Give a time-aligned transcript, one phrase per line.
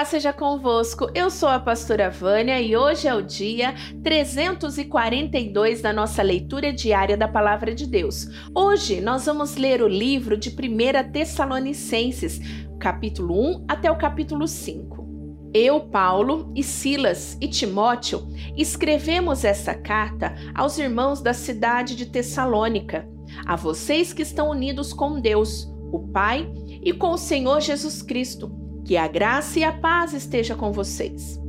[0.00, 1.10] Paz seja convosco.
[1.14, 7.18] Eu sou a pastora Vânia e hoje é o dia 342 da nossa leitura diária
[7.18, 8.26] da palavra de Deus.
[8.54, 12.40] Hoje nós vamos ler o livro de 1 Tessalonicenses,
[12.78, 15.50] capítulo 1 até o capítulo 5.
[15.52, 18.26] Eu, Paulo e Silas e Timóteo
[18.56, 23.06] escrevemos essa carta aos irmãos da cidade de Tessalônica,
[23.44, 26.50] a vocês que estão unidos com Deus, o Pai,
[26.82, 28.59] e com o Senhor Jesus Cristo
[28.90, 31.40] que a graça e a paz esteja com vocês.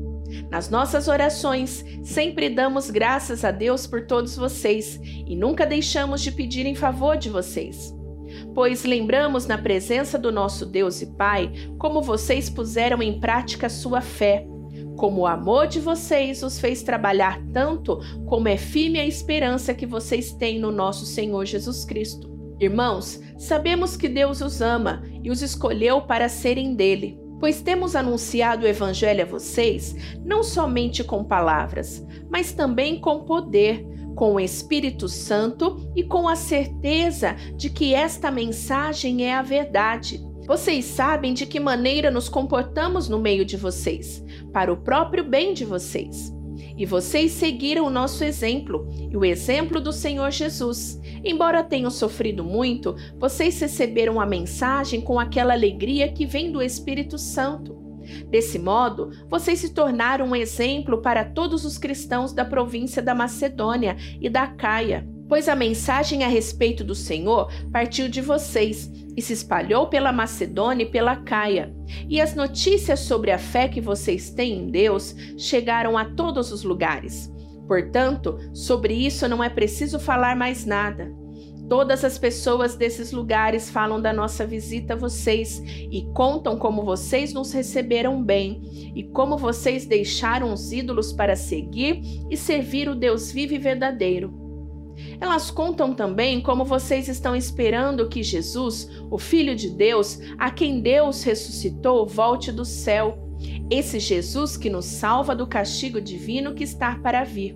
[0.52, 6.32] Nas nossas orações, sempre damos graças a Deus por todos vocês e nunca deixamos de
[6.32, 7.98] pedir em favor de vocês.
[8.54, 14.02] Pois lembramos na presença do nosso Deus e Pai como vocês puseram em prática sua
[14.02, 14.46] fé,
[14.96, 19.88] como o amor de vocês os fez trabalhar tanto como é firme a esperança que
[19.88, 22.30] vocês têm no nosso Senhor Jesus Cristo.
[22.60, 28.66] Irmãos, sabemos que Deus os ama e os escolheu para serem dele pois temos anunciado
[28.66, 33.84] o Evangelho a vocês não somente com palavras, mas também com poder,
[34.16, 40.24] com o Espírito Santo e com a certeza de que esta mensagem é a verdade.
[40.46, 45.54] Vocês sabem de que maneira nos comportamos no meio de vocês, para o próprio bem
[45.54, 46.32] de vocês.
[46.78, 51.00] E vocês seguiram o nosso exemplo e o exemplo do Senhor Jesus.
[51.24, 57.18] Embora tenham sofrido muito, vocês receberam a mensagem com aquela alegria que vem do Espírito
[57.18, 57.82] Santo.
[58.30, 63.96] Desse modo, vocês se tornaram um exemplo para todos os cristãos da província da Macedônia
[64.20, 69.32] e da Caia, pois a mensagem a respeito do Senhor partiu de vocês e se
[69.32, 71.74] espalhou pela Macedônia e pela Caia.
[72.10, 76.66] E as notícias sobre a fé que vocês têm em Deus chegaram a todos os
[76.66, 77.32] lugares.
[77.66, 81.10] Portanto, sobre isso não é preciso falar mais nada.
[81.70, 87.32] Todas as pessoas desses lugares falam da nossa visita a vocês e contam como vocês
[87.32, 93.32] nos receberam bem e como vocês deixaram os ídolos para seguir e servir o Deus
[93.32, 94.41] vivo e verdadeiro.
[95.20, 100.82] Elas contam também como vocês estão esperando que Jesus, o Filho de Deus, a quem
[100.82, 103.18] Deus ressuscitou, volte do céu.
[103.70, 107.56] Esse Jesus que nos salva do castigo divino que está para vir.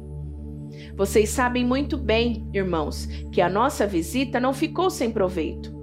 [0.95, 5.73] Vocês sabem muito bem, irmãos, que a nossa visita não ficou sem proveito.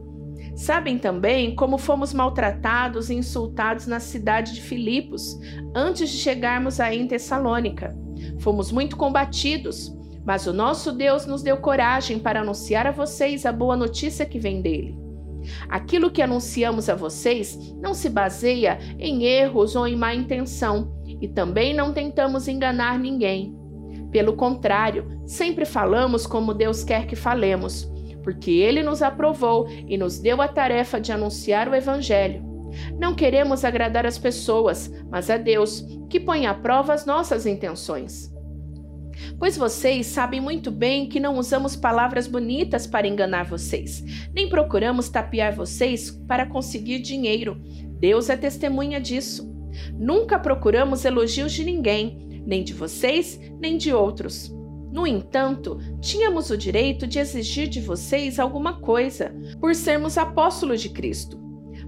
[0.54, 5.38] Sabem também como fomos maltratados e insultados na cidade de Filipos
[5.74, 7.96] antes de chegarmos aí em Tessalônica.
[8.38, 9.92] Fomos muito combatidos,
[10.24, 14.38] mas o nosso Deus nos deu coragem para anunciar a vocês a boa notícia que
[14.38, 14.96] vem dele.
[15.68, 21.28] Aquilo que anunciamos a vocês não se baseia em erros ou em má intenção, e
[21.28, 23.56] também não tentamos enganar ninguém.
[24.10, 27.90] Pelo contrário, sempre falamos como Deus quer que falemos,
[28.22, 32.44] porque Ele nos aprovou e nos deu a tarefa de anunciar o Evangelho.
[32.98, 38.31] Não queremos agradar as pessoas, mas a Deus, que põe à prova as nossas intenções.
[39.38, 44.02] Pois vocês sabem muito bem que não usamos palavras bonitas para enganar vocês,
[44.34, 47.60] nem procuramos tapear vocês para conseguir dinheiro.
[47.98, 49.50] Deus é testemunha disso.
[49.98, 54.54] Nunca procuramos elogios de ninguém, nem de vocês, nem de outros.
[54.92, 60.90] No entanto, tínhamos o direito de exigir de vocês alguma coisa, por sermos apóstolos de
[60.90, 61.41] Cristo.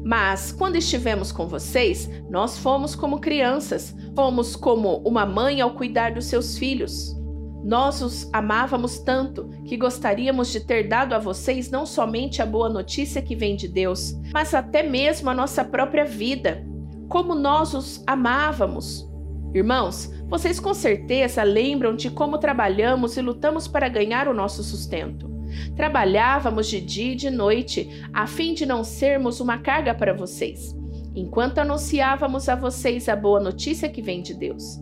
[0.05, 6.13] Mas, quando estivemos com vocês, nós fomos como crianças, fomos como uma mãe ao cuidar
[6.13, 7.17] dos seus filhos.
[7.65, 12.69] Nós os amávamos tanto que gostaríamos de ter dado a vocês não somente a boa
[12.69, 16.63] notícia que vem de Deus, mas até mesmo a nossa própria vida.
[17.09, 19.11] Como nós os amávamos!
[19.55, 25.34] Irmãos, vocês com certeza lembram de como trabalhamos e lutamos para ganhar o nosso sustento.
[25.77, 30.77] Trabalhávamos de dia e de noite, a fim de não sermos uma carga para vocês,
[31.15, 34.81] enquanto anunciávamos a vocês a boa notícia que vem de Deus.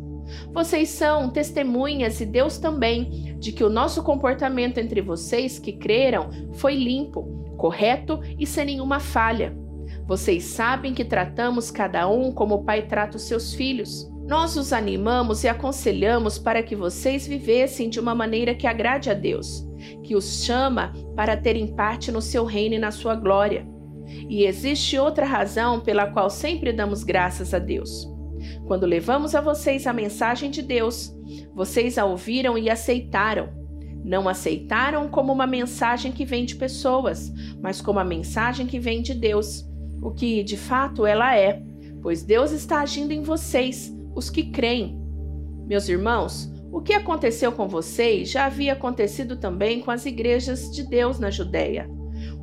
[0.53, 6.31] Vocês são testemunhas e Deus também de que o nosso comportamento entre vocês que creram
[6.55, 9.57] foi limpo, correto e sem nenhuma falha.
[10.07, 14.11] Vocês sabem que tratamos cada um como o pai trata os seus filhos.
[14.27, 19.15] Nós os animamos e aconselhamos para que vocês vivessem de uma maneira que agrade a
[19.15, 19.67] Deus,
[20.03, 23.67] que os chama para terem parte no seu reino e na sua glória.
[24.29, 28.11] E existe outra razão pela qual sempre damos graças a Deus.
[28.67, 31.15] Quando levamos a vocês a mensagem de Deus,
[31.55, 33.49] vocês a ouviram e aceitaram.
[34.05, 39.01] Não aceitaram como uma mensagem que vem de pessoas, mas como a mensagem que vem
[39.01, 39.65] de Deus,
[40.03, 41.63] o que de fato ela é,
[42.03, 45.01] pois Deus está agindo em vocês os que creem.
[45.67, 50.83] Meus irmãos, o que aconteceu com vocês já havia acontecido também com as igrejas de
[50.83, 51.87] Deus na Judéia,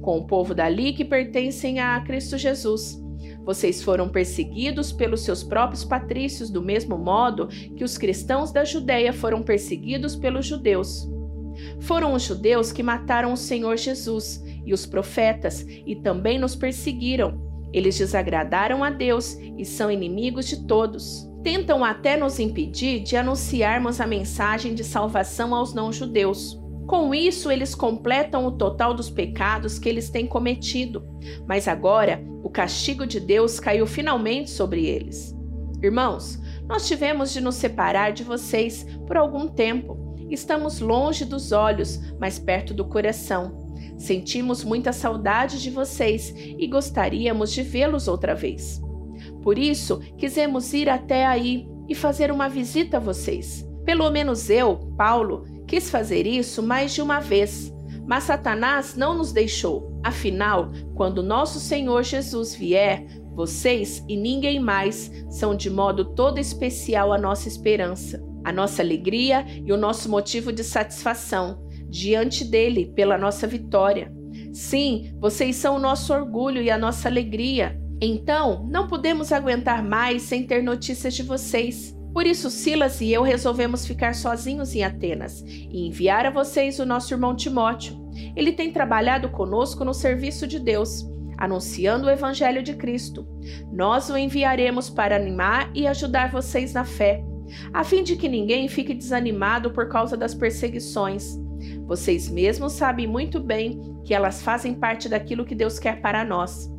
[0.04, 3.04] com o povo dali que pertencem a Cristo Jesus.
[3.44, 9.12] Vocês foram perseguidos pelos seus próprios patrícios, do mesmo modo que os cristãos da Judéia
[9.12, 11.10] foram perseguidos pelos judeus.
[11.80, 17.42] Foram os judeus que mataram o Senhor Jesus e os profetas e também nos perseguiram.
[17.74, 21.29] Eles desagradaram a Deus e são inimigos de todos.
[21.44, 26.60] Tentam até nos impedir de anunciarmos a mensagem de salvação aos não-judeus.
[26.86, 31.08] Com isso, eles completam o total dos pecados que eles têm cometido.
[31.48, 35.36] Mas agora, o castigo de Deus caiu finalmente sobre eles.
[35.82, 39.98] Irmãos, nós tivemos de nos separar de vocês por algum tempo.
[40.30, 43.74] Estamos longe dos olhos, mas perto do coração.
[43.98, 48.82] Sentimos muita saudade de vocês e gostaríamos de vê-los outra vez.
[49.42, 53.68] Por isso, quisemos ir até aí e fazer uma visita a vocês.
[53.86, 57.72] Pelo menos eu, Paulo, Quis fazer isso mais de uma vez,
[58.08, 59.96] mas Satanás não nos deixou.
[60.04, 63.06] Afinal, quando nosso Senhor Jesus vier,
[63.36, 69.46] vocês e ninguém mais são de modo todo especial a nossa esperança, a nossa alegria
[69.64, 74.12] e o nosso motivo de satisfação diante dele pela nossa vitória.
[74.52, 77.79] Sim, vocês são o nosso orgulho e a nossa alegria.
[78.02, 81.98] Então, não podemos aguentar mais sem ter notícias de vocês.
[82.14, 86.86] Por isso, Silas e eu resolvemos ficar sozinhos em Atenas e enviar a vocês o
[86.86, 87.96] nosso irmão Timóteo.
[88.36, 91.06] Ele tem trabalhado conosco no serviço de Deus,
[91.38, 93.28] anunciando o Evangelho de Cristo.
[93.72, 97.24] Nós o enviaremos para animar e ajudar vocês na fé,
[97.74, 101.38] a fim de que ninguém fique desanimado por causa das perseguições.
[101.86, 106.70] Vocês mesmos sabem muito bem que elas fazem parte daquilo que Deus quer para nós.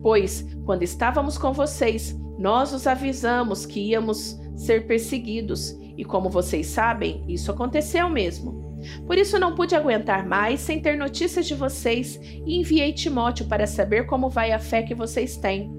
[0.00, 6.66] Pois, quando estávamos com vocês, nós os avisamos que íamos ser perseguidos, e como vocês
[6.66, 8.66] sabem, isso aconteceu mesmo.
[9.06, 13.66] Por isso não pude aguentar mais sem ter notícias de vocês e enviei Timóteo para
[13.66, 15.74] saber como vai a fé que vocês têm.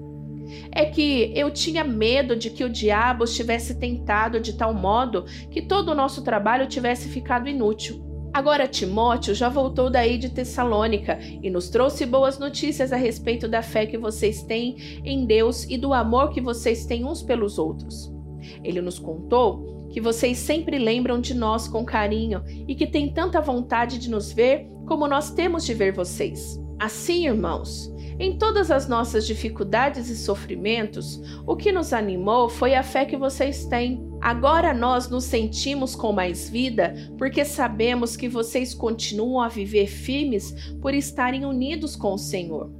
[0.72, 5.62] É que eu tinha medo de que o diabo estivesse tentado de tal modo que
[5.62, 8.07] todo o nosso trabalho tivesse ficado inútil.
[8.38, 13.62] Agora Timóteo já voltou daí de Tessalônica e nos trouxe boas notícias a respeito da
[13.62, 18.14] fé que vocês têm em Deus e do amor que vocês têm uns pelos outros.
[18.62, 23.40] Ele nos contou que vocês sempre lembram de nós com carinho e que têm tanta
[23.40, 26.60] vontade de nos ver como nós temos de ver vocês.
[26.78, 32.84] Assim, irmãos, em todas as nossas dificuldades e sofrimentos, o que nos animou foi a
[32.84, 34.07] fé que vocês têm.
[34.20, 40.74] Agora nós nos sentimos com mais vida porque sabemos que vocês continuam a viver firmes
[40.80, 42.70] por estarem unidos com o Senhor.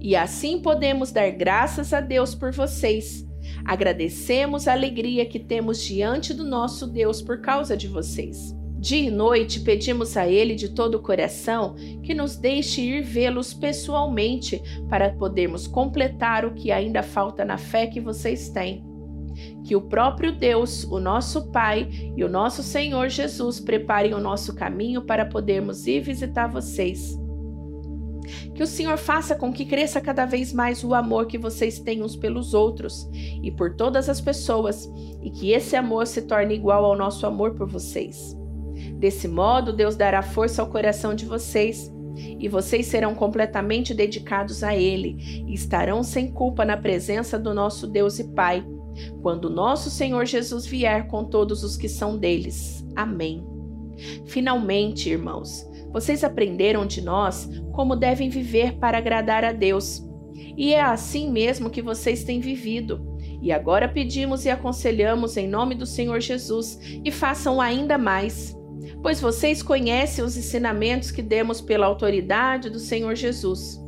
[0.00, 3.26] E assim podemos dar graças a Deus por vocês
[3.64, 8.54] Agradecemos a alegria que temos diante do nosso Deus por causa de vocês.
[8.78, 13.52] Dia e noite pedimos a Ele de todo o coração que nos deixe ir vê-los
[13.52, 18.84] pessoalmente para podermos completar o que ainda falta na fé que vocês têm.
[19.66, 24.54] Que o próprio Deus, o nosso Pai e o nosso Senhor Jesus preparem o nosso
[24.54, 27.18] caminho para podermos ir visitar vocês
[28.54, 32.02] que o Senhor faça com que cresça cada vez mais o amor que vocês têm
[32.02, 33.08] uns pelos outros
[33.42, 34.90] e por todas as pessoas,
[35.22, 38.36] e que esse amor se torne igual ao nosso amor por vocês.
[38.94, 44.74] Desse modo, Deus dará força ao coração de vocês e vocês serão completamente dedicados a
[44.74, 48.64] Ele e estarão sem culpa na presença do nosso Deus e Pai,
[49.22, 52.86] quando nosso Senhor Jesus vier com todos os que são deles.
[52.94, 53.44] Amém.
[54.26, 60.02] Finalmente, irmãos, vocês aprenderam de nós como devem viver para agradar a Deus.
[60.56, 63.16] E é assim mesmo que vocês têm vivido.
[63.42, 68.56] E agora pedimos e aconselhamos em nome do Senhor Jesus e façam ainda mais.
[69.02, 73.80] Pois vocês conhecem os ensinamentos que demos pela autoridade do Senhor Jesus.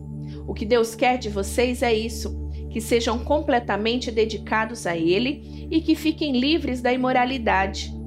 [0.47, 5.81] O que Deus quer de vocês é isso: que sejam completamente dedicados a Ele e
[5.81, 7.99] que fiquem livres da imoralidade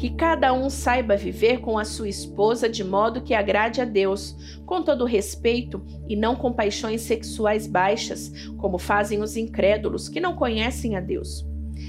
[0.00, 4.34] que cada um saiba viver com a sua esposa de modo que agrade a Deus,
[4.64, 10.34] com todo respeito e não com paixões sexuais baixas, como fazem os incrédulos que não
[10.34, 11.46] conhecem a Deus.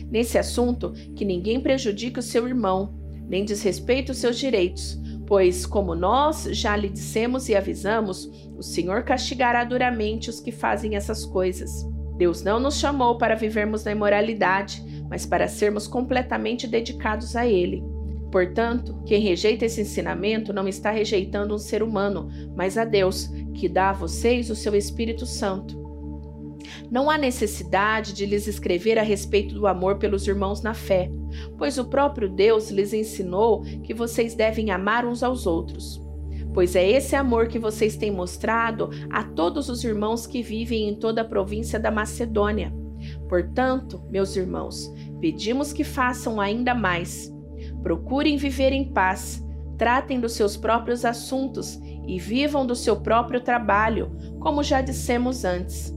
[0.09, 5.95] Nesse assunto, que ninguém prejudique o seu irmão, nem desrespeite os seus direitos, pois, como
[5.95, 11.89] nós já lhe dissemos e avisamos, o Senhor castigará duramente os que fazem essas coisas.
[12.21, 17.83] Deus não nos chamou para vivermos na imoralidade, mas para sermos completamente dedicados a Ele.
[18.31, 23.67] Portanto, quem rejeita esse ensinamento não está rejeitando um ser humano, mas a Deus, que
[23.67, 25.81] dá a vocês o seu Espírito Santo.
[26.91, 31.09] Não há necessidade de lhes escrever a respeito do amor pelos irmãos na fé,
[31.57, 35.99] pois o próprio Deus lhes ensinou que vocês devem amar uns aos outros.
[36.53, 40.95] Pois é esse amor que vocês têm mostrado a todos os irmãos que vivem em
[40.95, 42.73] toda a província da Macedônia.
[43.29, 47.33] Portanto, meus irmãos, pedimos que façam ainda mais.
[47.81, 49.43] Procurem viver em paz,
[49.77, 55.93] tratem dos seus próprios assuntos e vivam do seu próprio trabalho, como já dissemos antes.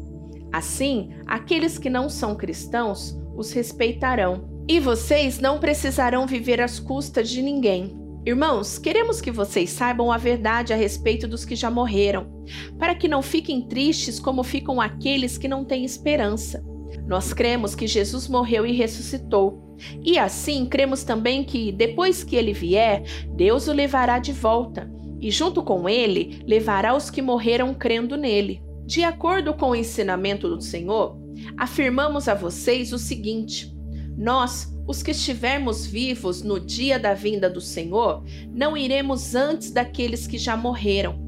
[0.52, 4.54] Assim, aqueles que não são cristãos os respeitarão.
[4.66, 8.03] E vocês não precisarão viver às custas de ninguém.
[8.26, 12.42] Irmãos, queremos que vocês saibam a verdade a respeito dos que já morreram,
[12.78, 16.64] para que não fiquem tristes como ficam aqueles que não têm esperança.
[17.06, 19.76] Nós cremos que Jesus morreu e ressuscitou.
[20.02, 23.02] E assim cremos também que, depois que ele vier,
[23.36, 24.90] Deus o levará de volta,
[25.20, 28.62] e junto com ele levará os que morreram crendo nele.
[28.86, 31.18] De acordo com o ensinamento do Senhor,
[31.58, 33.70] afirmamos a vocês o seguinte:
[34.16, 40.26] nós, os que estivermos vivos no dia da vinda do Senhor, não iremos antes daqueles
[40.26, 41.18] que já morreram,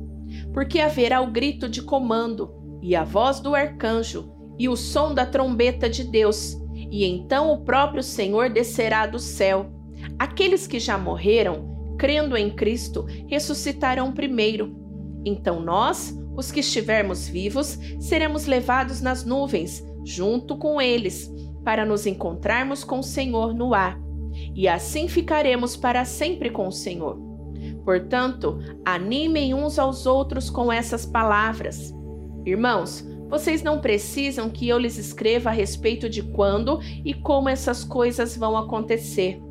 [0.52, 5.24] porque haverá o grito de comando, e a voz do arcanjo, e o som da
[5.24, 6.56] trombeta de Deus,
[6.90, 9.72] e então o próprio Senhor descerá do céu.
[10.18, 14.76] Aqueles que já morreram, crendo em Cristo, ressuscitarão primeiro.
[15.24, 21.30] Então nós, os que estivermos vivos, seremos levados nas nuvens, junto com eles
[21.66, 24.00] para nos encontrarmos com o Senhor no ar,
[24.54, 27.18] e assim ficaremos para sempre com o Senhor.
[27.84, 31.92] Portanto, animem uns aos outros com essas palavras.
[32.44, 37.82] Irmãos, vocês não precisam que eu lhes escreva a respeito de quando e como essas
[37.82, 39.42] coisas vão acontecer,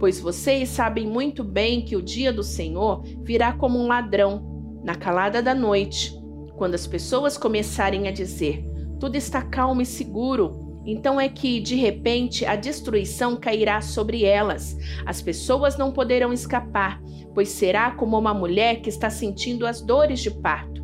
[0.00, 4.96] pois vocês sabem muito bem que o dia do Senhor virá como um ladrão, na
[4.96, 6.12] calada da noite,
[6.56, 8.64] quando as pessoas começarem a dizer:
[8.98, 14.76] tudo está calmo e seguro, então é que, de repente, a destruição cairá sobre elas.
[15.06, 17.00] As pessoas não poderão escapar,
[17.34, 20.82] pois será como uma mulher que está sentindo as dores de parto.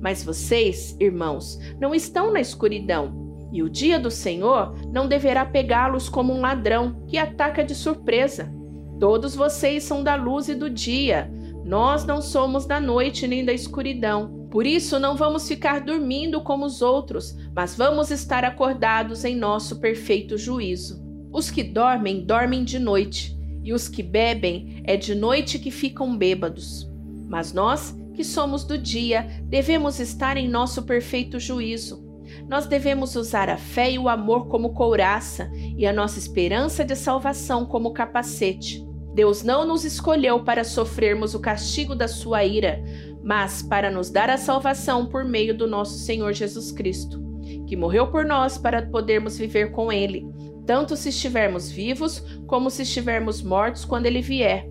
[0.00, 6.08] Mas vocês, irmãos, não estão na escuridão, e o dia do Senhor não deverá pegá-los
[6.08, 8.52] como um ladrão que ataca de surpresa.
[9.00, 11.32] Todos vocês são da luz e do dia.
[11.64, 14.39] Nós não somos da noite nem da escuridão.
[14.50, 19.78] Por isso, não vamos ficar dormindo como os outros, mas vamos estar acordados em nosso
[19.78, 21.00] perfeito juízo.
[21.32, 26.16] Os que dormem, dormem de noite, e os que bebem, é de noite que ficam
[26.16, 26.90] bêbados.
[27.28, 32.04] Mas nós, que somos do dia, devemos estar em nosso perfeito juízo.
[32.48, 36.96] Nós devemos usar a fé e o amor como couraça e a nossa esperança de
[36.96, 38.84] salvação como capacete.
[39.14, 42.82] Deus não nos escolheu para sofrermos o castigo da sua ira,
[43.22, 47.22] mas para nos dar a salvação por meio do nosso Senhor Jesus Cristo,
[47.66, 50.26] que morreu por nós para podermos viver com Ele,
[50.66, 54.68] tanto se estivermos vivos como se estivermos mortos quando Ele vier.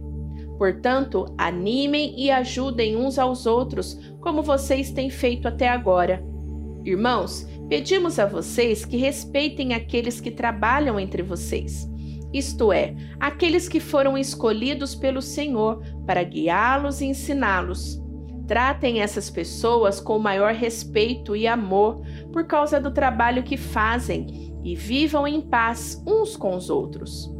[0.58, 6.24] Portanto, animem e ajudem uns aos outros, como vocês têm feito até agora.
[6.84, 11.89] Irmãos, pedimos a vocês que respeitem aqueles que trabalham entre vocês,
[12.32, 18.01] isto é, aqueles que foram escolhidos pelo Senhor para guiá-los e ensiná-los.
[18.50, 22.01] Tratem essas pessoas com maior respeito e amor
[22.34, 27.32] por causa do trabalho que fazem e vivam em paz uns com os outros.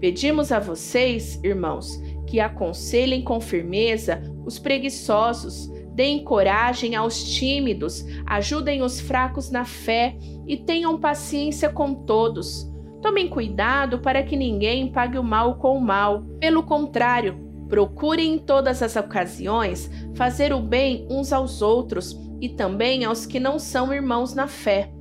[0.00, 8.82] Pedimos a vocês, irmãos, que aconselhem com firmeza os preguiçosos, deem coragem aos tímidos, ajudem
[8.82, 10.16] os fracos na fé
[10.48, 12.68] e tenham paciência com todos.
[13.00, 16.24] Tomem cuidado para que ninguém pague o mal com o mal.
[16.40, 23.04] Pelo contrário, Procurem em todas as ocasiões fazer o bem uns aos outros e também
[23.04, 24.92] aos que não são irmãos na fé.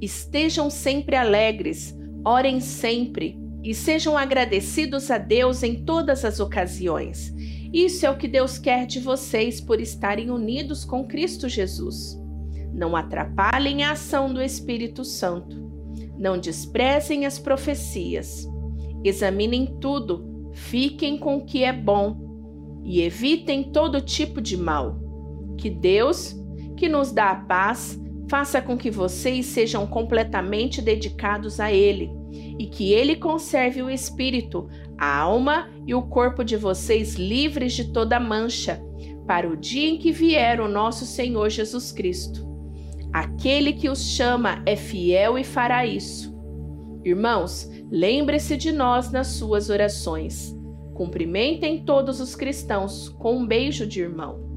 [0.00, 7.34] Estejam sempre alegres, orem sempre e sejam agradecidos a Deus em todas as ocasiões.
[7.72, 12.18] Isso é o que Deus quer de vocês por estarem unidos com Cristo Jesus.
[12.72, 15.70] Não atrapalhem a ação do Espírito Santo.
[16.18, 18.48] Não desprezem as profecias.
[19.04, 24.98] Examinem tudo Fiquem com o que é bom e evitem todo tipo de mal.
[25.56, 26.36] Que Deus,
[26.76, 32.10] que nos dá a paz, faça com que vocês sejam completamente dedicados a Ele
[32.58, 37.92] e que Ele conserve o espírito, a alma e o corpo de vocês livres de
[37.92, 38.80] toda mancha,
[39.26, 42.48] para o dia em que vier o nosso Senhor Jesus Cristo.
[43.12, 46.29] Aquele que os chama é fiel e fará isso.
[47.04, 50.56] Irmãos, Lembre-se de nós nas suas orações.
[50.94, 54.48] Cumprimentem todos os cristãos com um beijo de irmão.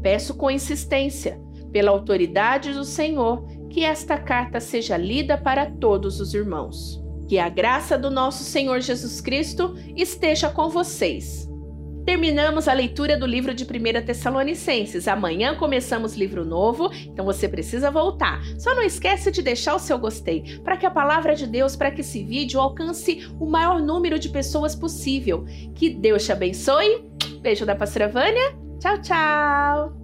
[0.00, 1.38] Peço com insistência,
[1.70, 6.98] pela autoridade do Senhor, que esta carta seja lida para todos os irmãos.
[7.28, 11.46] Que a graça do nosso Senhor Jesus Cristo esteja com vocês.
[12.04, 15.08] Terminamos a leitura do livro de 1 Tessalonicenses.
[15.08, 18.40] Amanhã começamos livro novo, então você precisa voltar.
[18.58, 21.90] Só não esquece de deixar o seu gostei, para que a palavra de Deus, para
[21.90, 25.44] que esse vídeo alcance o maior número de pessoas possível.
[25.74, 27.04] Que Deus te abençoe.
[27.40, 28.56] Beijo da pastora Vânia.
[28.78, 29.99] Tchau, tchau.